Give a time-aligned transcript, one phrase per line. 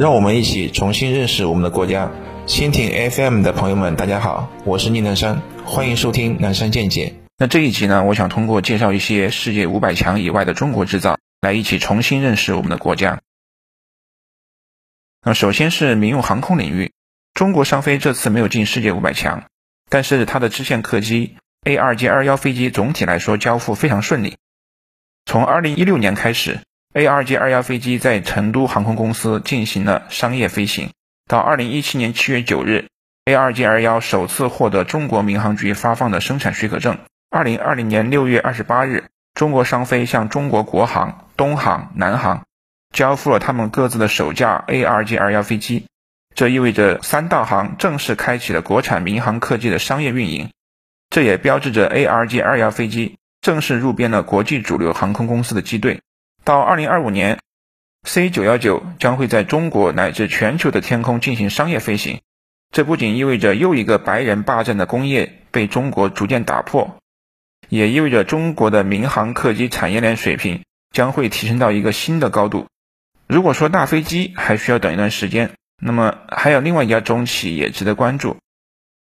[0.00, 2.10] 让我们一起重新认识我们的国家。
[2.46, 7.16] 蜻蜓 FM 的朋友们，大家好，我是宁南山，欢迎收听南山见解。
[7.36, 13.20] 那这一集呢，我想通过介绍一些世界五百强以外的中国制造，来一起重新认识我们的国家。
[15.20, 16.92] 那首先是民用航空领域，
[17.34, 19.44] 中国商飞这次没有进世界五百强，
[19.90, 21.36] 但是它的支线客机
[21.66, 24.38] A2J21 飞机总体来说交付非常顺利。
[25.26, 26.60] 从2016年开始
[26.92, 30.90] ，A2J21 飞机在成都航空公司进行了商业飞行，
[31.28, 32.88] 到2017年7月9日
[33.26, 36.98] ，A2J21 首次获得中国民航局发放的生产许可证。
[37.30, 42.44] 二零二零年六月二十八日，中国商飞向中国国航、东航、南航
[42.92, 45.86] 交付了他们各自的首架 ARJ21 飞机，
[46.34, 50.50] 这意味着三大航正式开启了国产民航客机的商业运营，
[51.08, 56.00] 这也标志着 ARJ21 飞机正式入编了国际主流航空公司的机队。
[56.44, 57.38] 到二零二五年
[58.08, 62.20] ，C919 将会在中国乃至全球的天空进行商业飞行，
[62.70, 66.96] 这不仅意味着又一个白人霸占的工业被中国逐渐打破。
[67.68, 72.66] 也意味着中国的民航客机产业链水平将会提升到一个新的高度。
[73.28, 78.38] 如果说大飞机还需要等一段时间，那么还有另外一家中企也值得关注。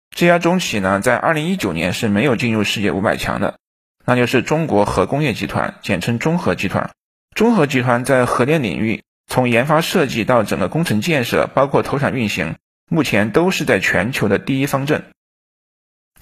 [0.09, 3.58] 这家中企呢，在2019年是没有进入世界五百强的，
[4.04, 6.89] 那就是中国核工业集团，简称中核集团。
[7.38, 12.55] 中核集团在核电领域，从研发设计到整个工程建设，包括投产运行，
[12.89, 15.03] 目前都是在全球的第一方阵。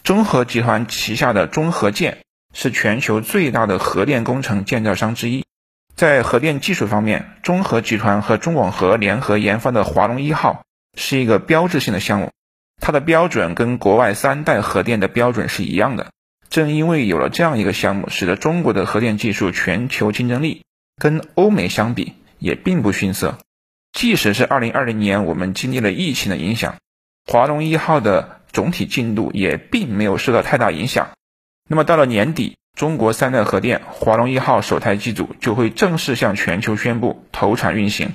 [0.03, 2.17] 中核集团旗下的中核建。
[2.57, 5.43] 是全球最大的核电工程建造商之一。
[5.93, 10.63] 在核电技术方面，中核集团和中广核联合研发的华龙一号
[10.97, 12.31] 是一个标志性的项目。
[12.81, 16.11] 它的标准跟国外三代核电的标准是一样的。
[16.49, 20.63] 正因为有了这样一个项目，使得中国的核电技术全球竞争力
[20.97, 23.37] 跟欧美相比也并不逊色。
[23.91, 26.75] 即使是2020年我们经历了疫情的影响，
[27.25, 31.09] 华龙一号的总体进度也并没有受到太大影响。
[31.69, 38.13] 那么到了年底，中国三代核电华龙一号首台机组就会正式向全球宣布投产运行。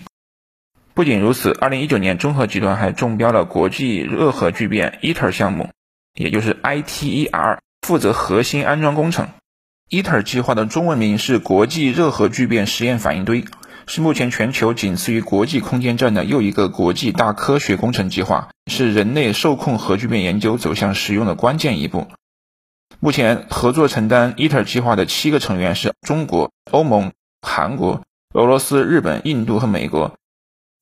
[0.93, 5.71] 不仅如此，二零一九年中核集团还中标了国际热核聚变 ITER 项目，
[6.15, 9.29] 也就是 ITER，负责核心安装工程。
[9.91, 13.45] ITER 计划的中文名是国际热核聚变实验反应堆，
[13.89, 22.07] 是目前全球仅次于国际空间站的又一个国际大科学工程计划，是人类受控核聚变研究走向实用的关键一步。
[23.01, 27.11] 目前合作承担 ITER 计划的七个成员是中国、欧盟、
[27.43, 30.17] 韩国、俄罗斯、日本、印度和美国。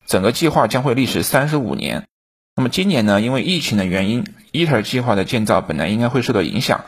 [0.06, 2.06] 整个计划将会历时三十五年。
[2.54, 3.22] 那么今年呢？
[3.22, 6.84] 因为疫情的原因，ITER 计划的建造本来应该会受到影响，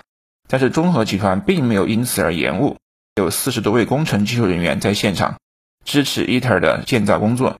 [0.50, 2.76] 但是中核集团并没有因此而延误，
[3.14, 5.38] 有四十多位工程技术人员在现场
[5.84, 7.58] 支持 ITER 的建造工作。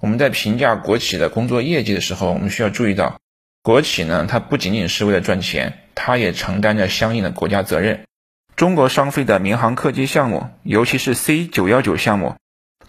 [0.00, 3.18] 我们在评价国企的工作业绩的时候，我们需要注意到，
[3.62, 5.82] 国企呢，它不仅仅是为了赚钱。
[5.98, 8.04] 它也承担着相应的国家责任。
[8.54, 12.36] 中国商飞的民航客机项目，尤其是 C 九幺九项目，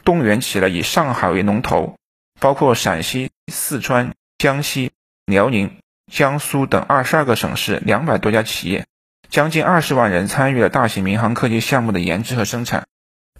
[0.03, 1.95] 动员起了以上海为龙头，
[2.39, 4.91] 包括陕西、四川、江西、
[5.25, 5.77] 辽宁、
[6.11, 8.85] 江苏等二十二个省市两百多家企业，
[9.29, 12.85] 将近二十万人参与了大型民航客机项目的研制和生产，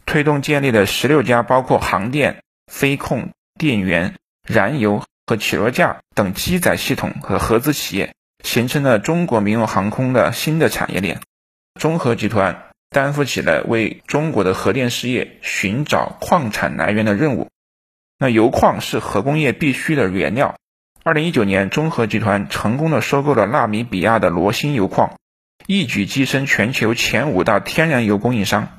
[0.05, 4.15] 推动建立了十六家包括航电、飞控、电源、
[4.47, 8.13] 燃油和起落架等机载系统和合资企业。
[8.43, 11.19] 形成了中国民用航空的新的产业链。
[11.77, 17.49] 中核集团担负起了为中国的核电事业寻找矿产来源的任务。
[18.17, 20.55] 那油矿是核工业必须的原料。
[21.03, 25.17] 二零一九年，中核集团成功的收购了纳米比亚的罗星油矿，
[25.69, 28.77] 一举跻身全球前五大天然油供应商。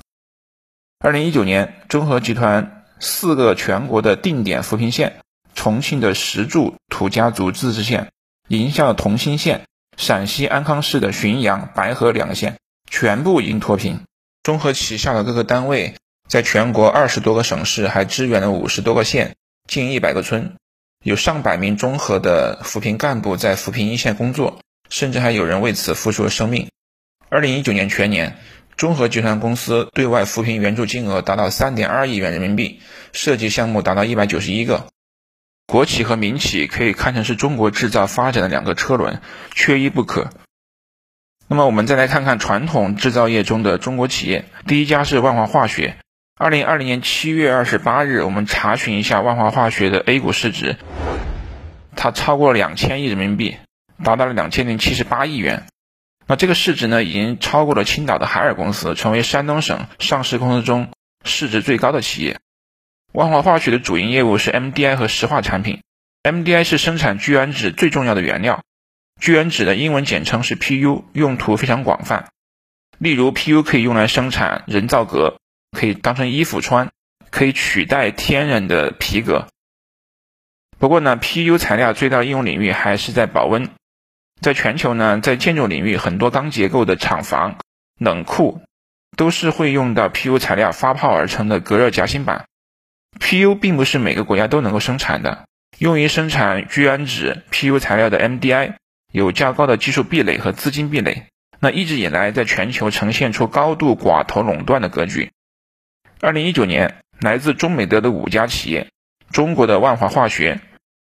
[0.99, 5.21] 二零一九年，中核集团四个全国的定点扶贫县：
[5.54, 8.10] 重庆的石柱土家族自治县。
[8.49, 9.66] 宁夏同心县、
[9.99, 12.56] 陕西安康市的浔阳、白河两个县
[12.91, 14.00] 全部已经脱贫。
[14.43, 15.94] 中核旗下的各个单位
[16.26, 19.37] 在全国二十多个省市还支援了五十多个县、
[19.69, 20.56] 近一百个村，
[21.05, 24.58] 有上百名中核的扶贫干部在扶贫一线工作，
[24.88, 26.67] 甚至还有人为此付出了生命。
[27.31, 28.39] 二零一九年全年，
[28.77, 32.81] 中核集团公司对外扶贫援助金额达到三点二亿元人民币，
[33.13, 34.87] 涉及项目达到一百九十一个。
[35.67, 39.21] 国企和民企可以看成是中国制造发展的两个车轮，
[39.55, 40.31] 缺一不可。
[41.49, 45.97] 那么我们再来看看传统制造业中的中国企业，第一家是万华化学。
[46.39, 50.77] 二零二零年七月二十八日，我们查询一下万华化学的 A 股市值，
[51.95, 53.57] 它超过两千亿人民币，
[54.03, 55.67] 达到了两千零七十八亿元。
[56.31, 60.93] 那这个市值呢，已经超过了青岛的海尔公司，成为山东省上市公司中
[61.25, 62.39] 市值最高的企业。
[63.15, 65.81] 万华化学的主营业务是 MDI 和石化产品。
[66.23, 68.63] MDI 是生产聚氨酯最重要的原料，
[69.19, 72.29] 聚氨酯的英文简称是 PU，用途非常广泛。
[72.99, 75.39] 例如，PU 可以用来生产人造革，
[75.73, 76.91] 可以当成衣服穿，
[77.31, 79.49] 可以取代天然的皮革。
[80.79, 83.71] 不过呢，PU 材料最大的应用领域还是在保温。
[84.40, 87.56] 在全球呢，在建筑领域，很多钢结构的厂房、
[87.99, 88.62] 冷库
[89.17, 92.46] 都是会用到 PU 材料发泡而成的隔热夹心板。
[93.19, 95.46] PU 并不是每个国家都能够生产的，
[95.79, 98.75] 用于生产聚氨酯 PU 材料的 MDI
[99.12, 101.25] 有较高的技术壁垒和资金壁垒，
[101.58, 105.32] 那一直以来在全球呈现出高度寡头垄断的格局。
[106.20, 108.88] 二零一九年，来自中美德的五家企业，
[109.32, 110.61] 中国的万华化学、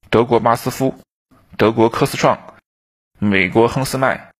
[0.09, 0.99] 德国巴斯夫、
[1.59, 2.46] 德国科斯创。
[3.19, 4.33] 美国亨斯麦、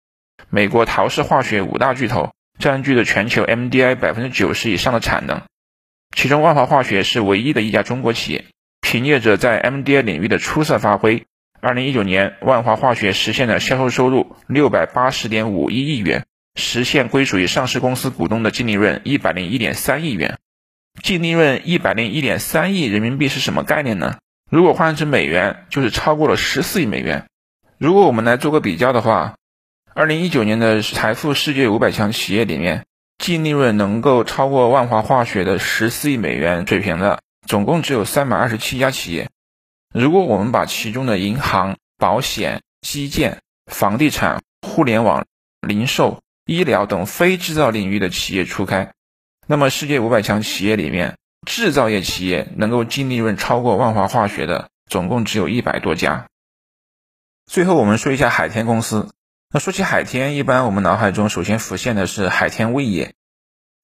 [0.51, 5.41] 美国陶氏化学五大巨头占据了全球 MDI 百分之九十以上的产能，
[6.15, 8.45] 其中万华化学是唯一的一家中国企业。
[8.83, 11.25] 凭借着在 MDI 领域的出色发挥，
[11.61, 20.39] 二零一九年万华化学实现了销售收入六百八十点五一亿元，实现归属于上市公司股东的净利润一百零一点三亿元。
[21.03, 24.19] 净利润一百零一点三亿人民币是什么概念呢？
[24.51, 27.27] 如果换成美元，就是超过了十四亿美元。
[27.79, 29.37] 如果我们来做个比较的话，
[29.93, 32.87] 二零一九年的财富世界五百强企业里面，
[33.19, 39.29] 净利润能够超过万华化学的十四亿美元水平的，总共只有三百二十七家企业。
[39.93, 45.27] 如果我们把其中的银行、保险、基建、房地产、互联网、
[45.61, 48.91] 零售、医疗等非制造领域的企业除开，
[49.47, 56.27] 那么世界五百强企业里面，制造业企业能够净利润超过万华化学的，总共只有一百多家。
[57.47, 59.09] 最后，我们说一下海天公司。
[59.55, 63.15] 那说起海天，一般我们脑海中首先浮现的是海天味业。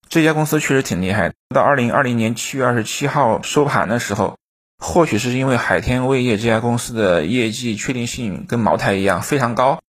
[0.09, 1.32] 这家公司确实挺厉害。
[1.55, 4.37] 到二零二零年七月二十七号收盘的时候，
[4.79, 9.81] 或许是因为海天味业这家公司的业绩确定性跟茅台一样非常高，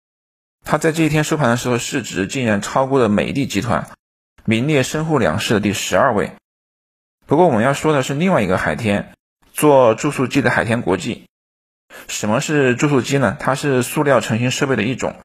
[0.64, 3.90] 它在这一天收盘的时候，市值竟然超过了美的集团，
[4.46, 6.32] 名列深沪两市的第十二位。
[7.26, 9.14] 不过我们要说的是另外一个海天，
[9.52, 11.26] 做注塑机的海天国际。
[12.08, 13.38] 什么是注塑机呢？
[13.40, 15.16] 它是塑料成型设备的一种。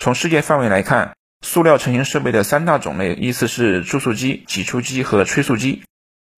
[0.00, 5.82] 从世界范围来看，塑料成型设备的三大种类，依次是注塑机、挤出机和吹塑机。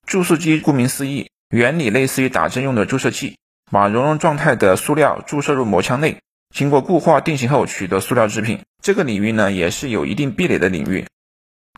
[0.07, 3.37] 注塑机顾名思义，原理类似于打针用的注射器，
[3.71, 6.19] 把熔融状态的塑料注射入膜腔内，
[6.55, 8.61] 经过固化定型后取得塑料制品。
[8.83, 11.07] 这个领域呢，也是有一定壁垒的领域。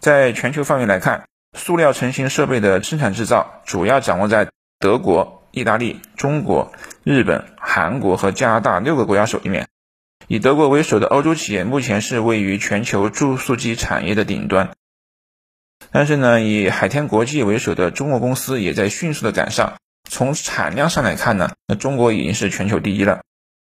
[0.01, 1.27] 在全球范围来看，
[1.57, 4.49] 塑料成型设备的生产制造主要掌握在
[4.79, 6.73] 德国、意大利、中国、
[7.05, 7.45] 日本。
[7.65, 9.69] 韩国和加拿大六个国家手里面，
[10.27, 14.73] 以德国为首的欧洲企业目前是位于全球注塑机产业的顶端。
[15.91, 19.75] 但是呢，以海天国际为首的中国公司也在迅速的赶上。
[20.11, 23.23] 从产量上来看呢，那中国已经是全球第一了。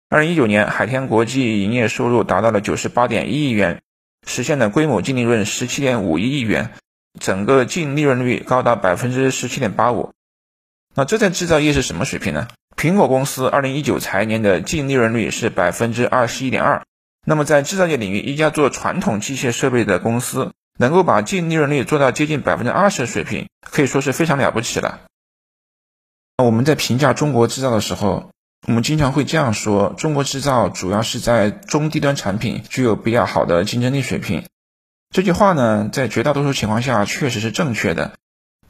[0.09, 3.81] 二零一九年，海天国际营业收入达到了九十八点一亿元，
[4.25, 6.71] 实现了规模净利润十七点五一亿元，
[7.19, 10.13] 整个净利润率高达百分之十七点八五。
[10.99, 12.49] 那这在制造业是什么水平呢？
[12.75, 16.85] 苹果公司二零一九财年的净利润率是百分之二十一点二。
[17.27, 25.01] 那么在制造业领域，一家做传统机械设备的公司能够把净利润率做到接近百分之二十的水平，可以说是非常了不起了。
[26.43, 28.31] 我们在评价中国制造的时候，
[28.67, 34.47] 我们经常会这样说：中国制造主要是在中低端产品具有比较好的竞争力水平。
[35.11, 38.13] 这句话呢，在绝大多数情况下确实是正确的。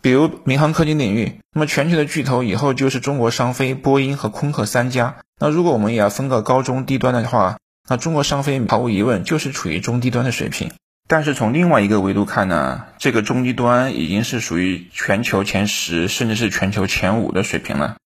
[0.06, 5.16] 比如民航科技领域，那么全球的巨头以后就是中国商飞、波音和空客三家。
[5.40, 7.58] 那如果我们也要分个高中低端的话，
[7.88, 10.70] 那中国商飞毫无疑问就是处于中低端的水平。
[11.08, 17.96] 但是从另外一个维度看呢，这个中低端已经是属于全球前十，甚至是全球前五的水平了。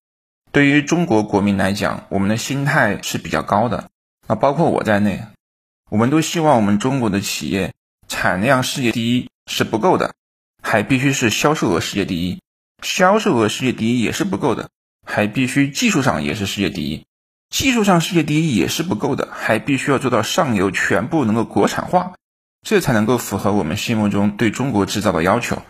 [0.52, 3.90] 对于中国国民来讲，我们的心态是比较高的。
[4.26, 5.26] 啊，包括我在内，
[5.90, 7.74] 我们都希望我们中国的企业
[8.08, 10.14] 产量世界第一是不够的。
[10.70, 12.40] 还必须是销售额世界第一，
[12.80, 14.70] 销售额世界第一也是不够的，
[15.04, 17.04] 还必须技术上也是世界第一，
[17.48, 22.12] 技术上世界第一也是不够的，还必须要做到上游全部能够国产化，
[22.62, 25.60] 这才能够符合我们心目中对中国制造的要求。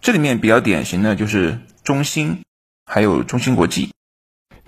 [0.00, 2.44] 这里面比较典型的就是中芯，
[2.86, 3.90] 还有中芯国际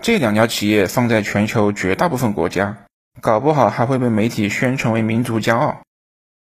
[0.02, 2.78] 这两家企业放在全球绝大部分国家，
[3.20, 5.82] 搞不好还会被媒体宣传为民族骄傲。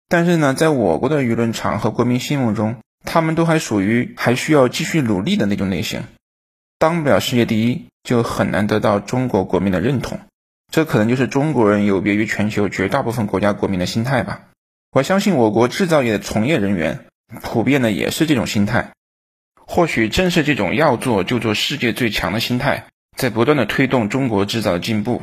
[0.08, 2.76] 但是呢，在我国的舆论场和国民心目中，
[3.06, 6.02] 他们都还属于还需要继续努力的那种类型，
[6.78, 10.20] 当不了世界第一，就很难得到中国国民的认同。
[10.70, 14.42] 这可能就是中国人有别于全球绝大部分国家国民的心态吧。
[14.90, 17.06] 我相信我国制造业的从业人员
[17.42, 18.90] 普遍的也是这种心态。
[19.66, 22.86] 或许正是这种要做就做世界最强的心态，
[23.16, 25.22] 在不断的推动中国制造的进步。